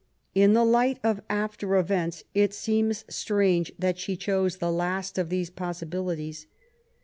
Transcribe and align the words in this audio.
In 0.33 0.53
the 0.53 0.65
light 0.65 0.97
of 1.03 1.21
after 1.29 1.75
events, 1.75 2.23
it 2.33 2.55
seems 2.55 3.05
strange 3.07 3.71
that 3.77 3.99
she 3.99 4.17
chose 4.17 4.57
the 4.57 4.71
last 4.71 5.19
of 5.19 5.29
these 5.29 5.51
possibilities. 5.51 6.47